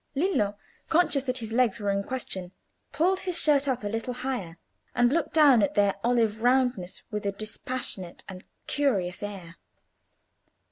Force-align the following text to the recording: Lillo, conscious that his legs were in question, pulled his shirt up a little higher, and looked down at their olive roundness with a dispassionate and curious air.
Lillo, 0.15 0.57
conscious 0.89 1.21
that 1.21 1.37
his 1.37 1.53
legs 1.53 1.79
were 1.79 1.91
in 1.91 2.01
question, 2.03 2.53
pulled 2.91 3.19
his 3.19 3.39
shirt 3.39 3.67
up 3.67 3.83
a 3.83 3.87
little 3.87 4.15
higher, 4.15 4.57
and 4.95 5.13
looked 5.13 5.31
down 5.31 5.61
at 5.61 5.75
their 5.75 5.93
olive 6.03 6.41
roundness 6.41 7.03
with 7.11 7.23
a 7.23 7.31
dispassionate 7.31 8.23
and 8.27 8.43
curious 8.65 9.21
air. 9.21 9.57